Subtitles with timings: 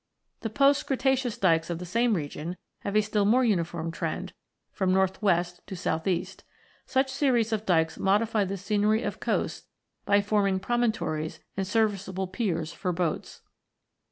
[0.39, 4.33] The post Cretaceous dykes of the same region have a still more uniform trend,
[4.71, 6.43] from north west to south east.
[6.87, 9.67] Such series of dykes modify the scenery of coasts
[10.05, 13.41] by forming promontories and serviceable piers for boats.